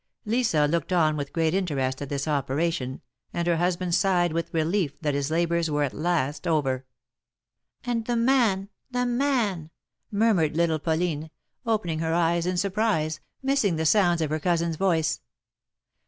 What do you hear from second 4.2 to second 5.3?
with relief that his